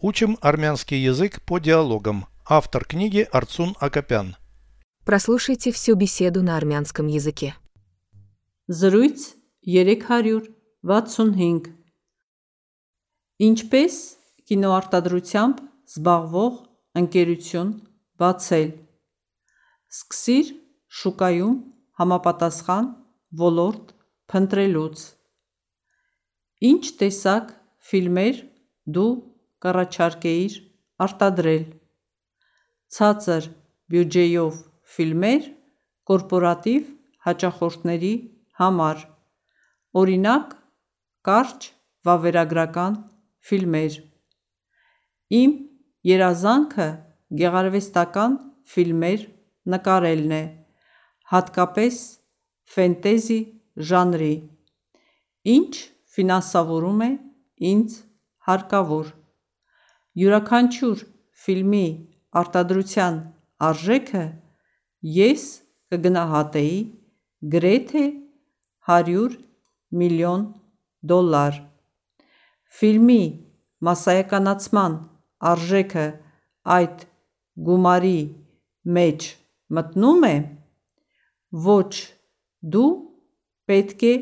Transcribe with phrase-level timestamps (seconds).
[0.00, 2.26] Учим армянский язык по диалогам.
[2.46, 4.36] Автор книги Арцун Акопян.
[5.04, 7.56] Прослушайте всю беседу на армянском языке.
[8.68, 11.72] Զրույց 365
[13.38, 13.94] Ինչպես
[14.50, 16.54] կինոարտադրությամբ զբաղվող
[17.00, 17.70] ընկերություն
[18.20, 18.70] բացել
[19.88, 20.50] Սկսիր
[21.00, 21.56] շուկայում
[22.00, 22.86] համապատասխան
[23.42, 23.94] ոլորտ
[24.32, 25.04] փնտրելուց
[26.70, 27.52] Ինչ տեսակ
[27.88, 28.36] ֆիլմեր
[28.98, 29.12] դու
[29.64, 30.58] կառաջարկեիր
[31.06, 31.64] արտադրել
[32.96, 33.48] Ցածր
[33.92, 34.60] բյուջեյով
[34.96, 35.48] ֆիլմեր
[36.10, 36.92] կորպորատիվ
[37.28, 38.12] հաճախորդների
[38.60, 39.02] համար
[40.02, 40.54] Օրինակ
[41.28, 41.72] կարճ
[42.08, 43.00] վավերագրական
[43.48, 43.98] ֆիլմեր
[45.36, 45.50] Իմ
[46.08, 46.88] երազանքը
[47.40, 48.36] գեղարվեստական
[48.72, 49.24] ֆիլմեր
[49.72, 50.44] նկարելն է,
[51.32, 51.98] հատկապես
[52.74, 53.38] ֆենտեզի
[53.90, 54.32] ժանրի,
[55.54, 55.72] ինչ
[56.16, 57.10] ֆինանսավորում է
[57.72, 57.98] ինձ
[58.48, 59.10] հարկավոր:
[60.18, 61.02] Յուրաքանչյուր
[61.44, 61.86] ֆիլմի
[62.40, 63.18] արտադրության
[63.66, 64.22] արժեքը
[65.16, 65.42] ես
[65.92, 66.78] կգնահատեի
[67.52, 68.02] գրեթե
[68.88, 69.36] 100
[70.00, 70.42] միլիոն
[71.12, 71.60] դոլար:
[72.78, 73.20] Ֆիլմի
[73.88, 74.96] մասսայականացման
[75.52, 76.06] արժեքը
[76.78, 77.06] այդ
[77.68, 78.18] գումարի
[78.98, 79.28] մեջ
[79.78, 80.36] մտնու՞մ է:
[81.68, 81.92] Ոչ
[82.74, 82.90] դու
[83.70, 84.14] պետք է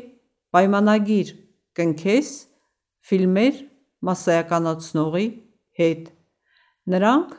[0.53, 1.33] պայմանագիր
[1.79, 2.31] կնքես
[3.09, 3.59] ֆիլմեր
[4.07, 5.27] մասսայականացնողի
[5.78, 6.10] հետ:
[6.86, 7.30] Նրանք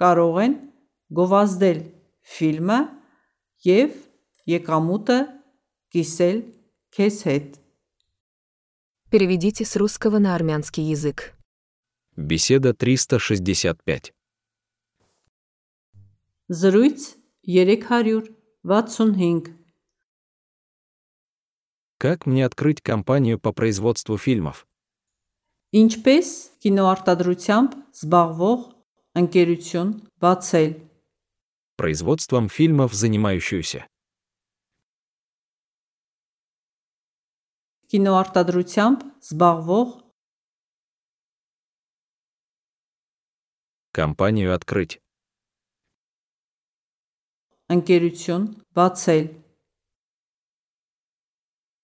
[0.00, 0.54] կարող են
[1.16, 1.80] գովազդել
[2.36, 2.80] ֆիլմը
[3.66, 3.90] և
[4.54, 5.18] եկամուտը
[5.92, 6.38] կիսել
[6.96, 7.50] քեզ հետ:
[9.10, 11.32] Переведите с русского на армянский язык.
[12.16, 14.12] Беседа 365.
[16.48, 19.52] Զրույց 365
[21.98, 24.66] Как мне открыть компанию по производству фильмов?
[25.76, 26.28] Ինչպես
[26.64, 28.60] կինոարտադրությամբ զբաղվող
[29.20, 29.90] ընկերություն
[30.24, 30.72] բացել
[31.76, 33.84] Производством фильмов, занимающуюся.
[37.92, 39.88] Կինոարտադրությամբ զբաղվող
[43.92, 45.00] Компанию открыть.
[47.74, 48.44] ընկերություն
[48.76, 49.26] բացել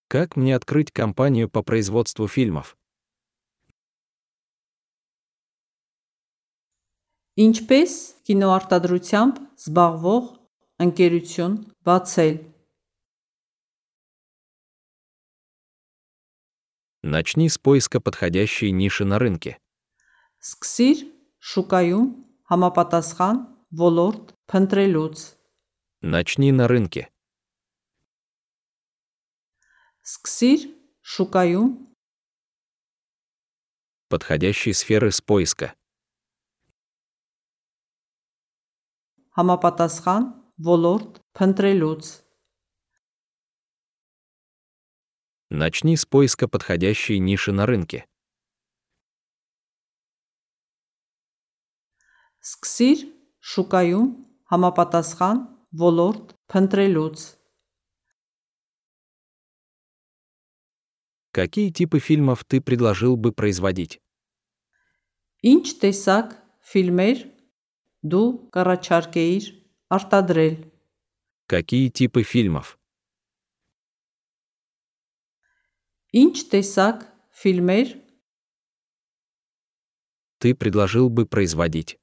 [0.08, 2.75] Как мне открыть компанию по производству фильмов?
[7.36, 7.92] Ինչպես
[8.28, 10.24] կինոարտադրությամբ զբաղվող
[10.84, 11.54] ընկերություն
[11.88, 12.34] բացել
[17.02, 19.56] Начни с поиска подходящей ниши на рынке.
[20.44, 21.00] Սկսիր
[21.40, 22.06] շուկայում
[22.52, 23.40] համապատասխան
[23.80, 25.24] ոլորտ փնտրելուց
[26.02, 27.08] Начни на рынке.
[30.04, 30.68] Սկսիր
[31.00, 31.70] շուկայում
[34.12, 35.74] Подходящей сферы с поиска.
[39.38, 40.26] համապատասխան
[40.68, 42.10] ոլորտ փնտրելուց
[45.52, 48.06] Начни с поиска подходящей ниши на рынке.
[52.40, 53.04] Սկսիր
[53.52, 54.08] շուկայում
[54.52, 55.44] համապատասխան
[55.82, 57.26] ոլորտ փնտրելուց
[61.32, 64.00] Какие типы фильмов ты предложил бы производить?
[65.42, 66.34] Ինչ տեսակ
[66.70, 67.18] ֆիլմեր
[68.12, 69.48] դու կառաջարկեիր
[69.96, 70.56] արտադրել
[71.52, 72.78] Какие типы фильмов?
[76.12, 77.04] Ինչ տեսակ
[77.42, 77.88] ֆիլմեր
[80.42, 81.98] Ты предложил бы производить?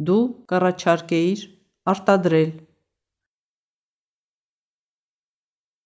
[0.00, 1.40] դու կառաջարկեիր
[1.92, 2.52] արտադրել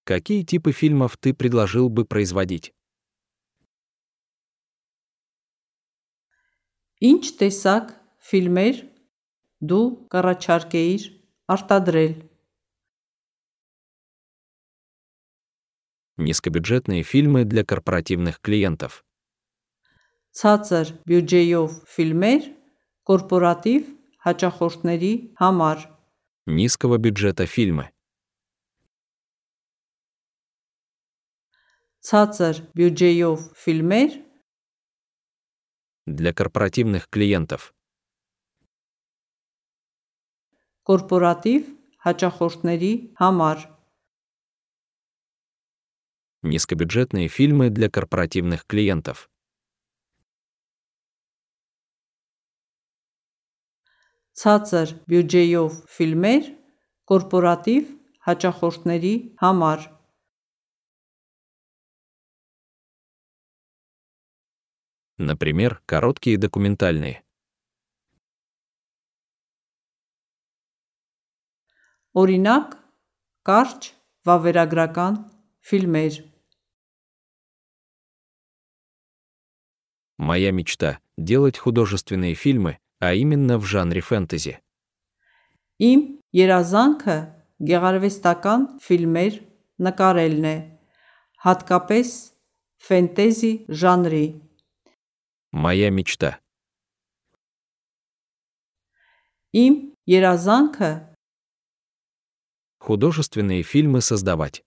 [0.04, 2.74] Какие типы фильмов ты предложил бы производить?
[7.04, 7.90] Ինչ տեսակ
[8.28, 8.84] ֆիլմեր
[9.70, 11.10] դու կառաջարկեիր
[11.54, 12.14] արտադրել
[16.16, 19.02] Низкобюджетные фильмы для корпоративных клиентов.
[20.30, 22.46] Ցածր բյուջեյով ֆիլմեր
[23.10, 23.90] կորպորատիվ
[24.26, 25.82] հաճախորդների համար
[26.46, 27.90] Низкого бюджета фильмы.
[32.04, 34.16] Ցածր բյուջեյով ֆիլմեր
[36.08, 37.74] Для корпоративных клиентов.
[40.84, 41.68] կորպորատիվ
[42.04, 43.62] հաճախորդների համար
[46.44, 49.30] Низкобюджетные фильмы для корпоративных клиентов.
[54.36, 56.52] Ցածր բյուջեյով ֆիլմեր
[57.08, 57.88] կորպորատիվ
[58.28, 59.88] հաճախորդների համար
[65.18, 67.22] Например, короткие документальные.
[72.14, 72.74] Օրինակ,
[73.42, 73.82] կարճ
[74.22, 75.14] վավերագրական
[75.66, 76.14] ֆիլմեր։
[80.18, 84.62] Моя мечта — делать художественные фильмы, а именно в жанре фэнтези.
[85.82, 87.16] Իմ երազանքը
[87.66, 89.34] գեղարվեստական ֆիլմեր
[89.82, 90.56] նկարելն է,
[91.44, 92.08] հատկապես
[92.86, 94.26] ֆենտեզի ժանրի։
[95.51, 96.39] Моя мечта.
[99.51, 101.15] Им Еразанка.
[102.77, 104.63] Художественные фильмы создавать.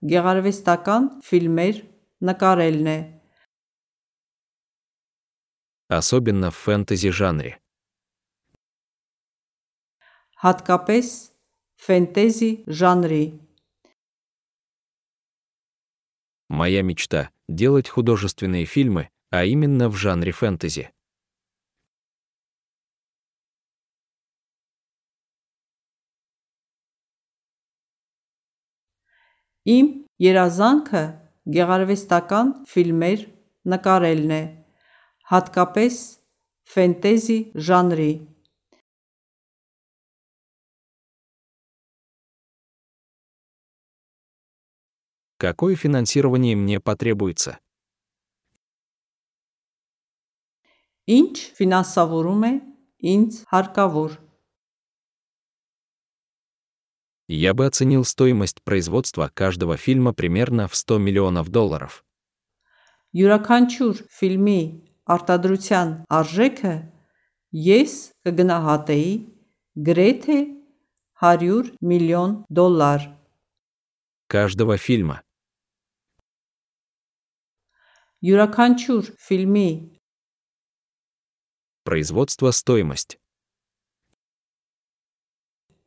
[0.00, 1.84] Гегарвестакан фильмер
[2.20, 3.20] накарельне.
[5.88, 7.60] Особенно в фэнтези-жанре.
[10.36, 11.32] Хаткапес
[11.74, 13.40] фэнтези жанре.
[16.48, 20.91] Моя мечта делать художественные фильмы, а именно в жанре фэнтези.
[29.65, 29.87] Իմ
[30.21, 31.01] երազանքը
[31.55, 33.21] գեղարվեստական ֆիլմեր
[33.73, 34.43] նկարելն է,
[35.31, 35.95] հատկապես
[36.75, 37.37] ֆենտեզի
[37.69, 38.11] ժանրի։
[45.39, 47.59] Какое финансирование мне потребуется?
[51.05, 52.51] Ինչ ֆինանսավորում է
[53.13, 54.17] ինձ հարկավոր։
[57.27, 62.03] Я бы оценил стоимость производства каждого фильма примерно в 100 миллионов долларов.
[63.13, 64.61] Յուրաքանչյուր ֆիլմի
[65.05, 66.73] արտադրության արժեքը
[67.67, 67.93] ես
[68.25, 69.13] կգնահատեի
[69.87, 70.39] գրեթե
[71.21, 73.07] 100 միլիոն դոլար։
[74.27, 75.21] Каждого фильма.
[78.25, 79.67] Յուրաքանչյուր ֆիլմի
[81.85, 83.17] Производство стоимость.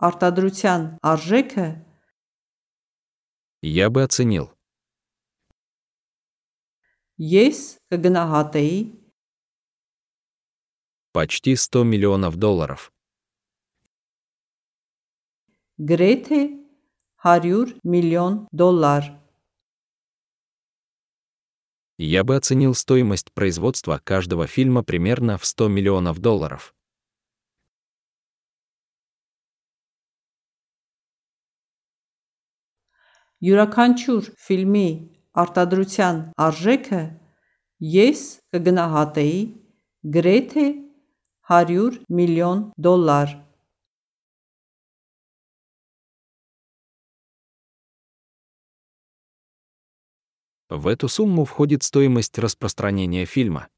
[0.09, 0.83] արտադրության
[1.13, 1.67] արժեքը
[3.63, 4.47] Я бы оценил.
[7.19, 7.59] ես
[7.91, 8.77] կգնահատեի
[11.15, 12.93] Почти 100 миллионов долларов.
[15.91, 16.41] գրեթե
[17.25, 19.05] 100 միլիոն դոլար։
[21.99, 26.75] Я бы оценил стоимость производства каждого фильма примерно в 100 миллионов долларов.
[33.39, 34.89] Յուրաքանչյուր ֆիլմի
[35.39, 37.03] արտադրության արժեքը
[37.95, 38.23] ես
[38.55, 39.43] կգնահատեի
[40.17, 40.65] գրեթե
[41.51, 43.37] 100 միլիոն դոլար։
[50.76, 53.70] В эту сумму входит стоимость распространения фильма.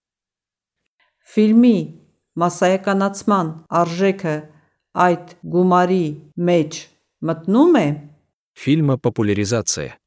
[1.26, 2.00] Фильми
[2.36, 4.50] «Масаяканацман Аржека
[4.94, 6.90] Айт Гумари Меч
[7.20, 8.18] Матнуме»
[8.54, 10.00] фильма популяризация.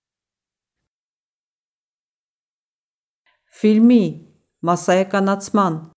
[3.50, 5.92] Фильми «Масаяканацман»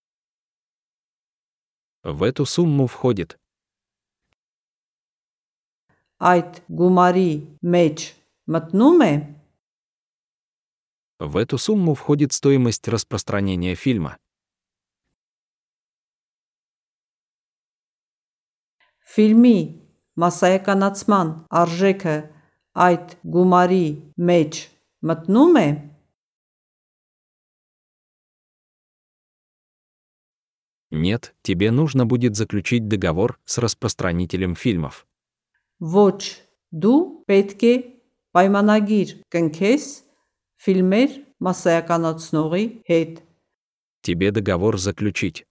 [2.04, 3.40] В эту сумму входит
[6.20, 8.14] Айт Гумари Меч
[8.46, 9.41] Матнуме
[11.21, 14.19] В эту сумму входит стоимость распространения фильма.
[19.17, 19.59] ֆիլմի
[20.21, 21.29] մասսայականացման
[21.61, 22.17] արժեքը
[22.87, 23.87] այդ գումարի
[24.31, 24.63] մեջ
[25.11, 25.69] մտնում է
[30.91, 35.07] Нет, тебе нужно будет заключить договор с распространителем фильмов.
[35.81, 36.41] Ոչ,
[36.73, 37.75] դու պետք է
[38.33, 39.85] պայմանագիր կնքես
[40.61, 41.11] ֆիլմեր
[41.47, 43.23] մասսայականացնողի հետ։
[44.03, 45.45] Тебе договор заключить.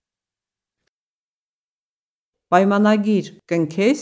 [2.52, 4.02] Պայմանագիր կնքես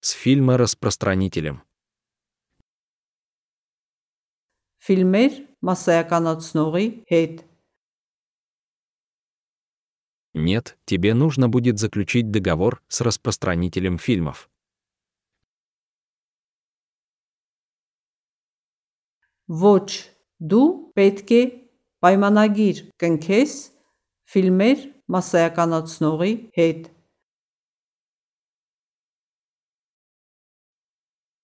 [0.00, 1.62] С фильмораспространителем.
[4.86, 5.32] ֆիլմեր
[5.66, 7.44] մասսայականացնողի հետ։
[10.36, 14.49] Нет, тебе нужно будет заключить договор с распространителем фильмов.
[19.50, 19.88] Ոչ,
[20.40, 20.68] դու
[20.98, 21.42] պետք է
[22.02, 23.56] պայմանագիր կնքես
[24.32, 26.92] ֆիլմեր մասսայականացնողի հետ։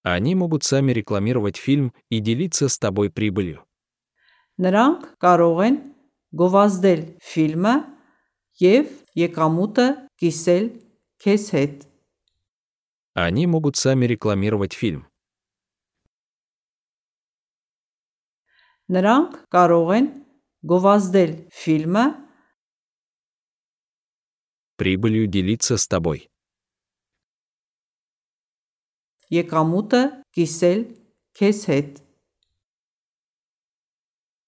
[0.04, 3.62] Они могут сами рекламировать фильм и делиться с тобой прибылью.
[4.58, 5.76] Նրանք կարող են
[6.36, 7.74] գովազդել ֆիլմը
[8.62, 8.90] եւ
[9.22, 9.86] եկամուտը
[10.20, 10.66] կիսել
[11.22, 11.78] քեզ հետ։
[13.14, 15.05] Они могут сами рекламировать фильм.
[18.92, 20.10] Նրանք կարող են
[20.68, 22.04] գովազդել ֆիլմը,
[24.76, 26.28] Прибылью делиться с тобой.
[29.32, 30.00] եկամուտը
[30.36, 30.80] կիսել
[31.38, 31.92] քեզ հետ։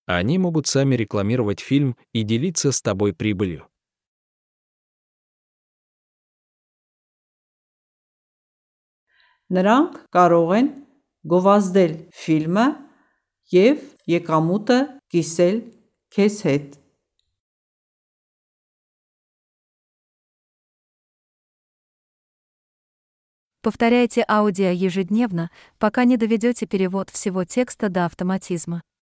[0.06, 3.68] Они могут сами рекламировать фильм и делиться с тобой прибылью.
[9.48, 10.68] Նրանք կարող են
[11.32, 12.66] գովազդել ֆիլմը
[13.52, 14.78] եւ եկամուտը
[15.12, 15.60] կիսել
[16.14, 16.80] քեզ հետ։
[23.64, 25.48] Повторяйте аудио ежедневно,
[25.78, 28.84] пока не доведете перевод всего текста до автоматизма.